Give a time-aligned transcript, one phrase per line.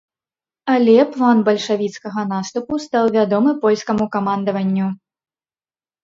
[0.75, 4.87] Але план бальшавіцкага наступу стаў вядомы польскаму камандаванню.